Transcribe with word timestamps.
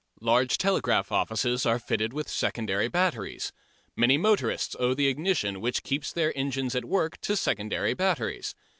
Large 0.21 0.57
telegraph 0.57 1.11
offices 1.11 1.63
are 1.63 1.77
fitted 1.77 2.11
with 2.11 2.27
secondary 2.27 2.87
batteries. 2.87 3.51
Many 3.95 4.17
motorists 4.17 4.75
owe 4.79 4.95
the 4.95 5.05
ignition 5.07 5.61
which 5.61 5.83
keeps 5.83 6.11
their 6.11 6.35
engines 6.35 6.73
at 6.73 6.85
work 6.85 7.21
to 7.21 7.37
secondary 7.37 7.93
batteries. 7.93 8.55